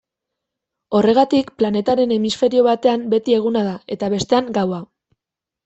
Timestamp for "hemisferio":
2.17-2.65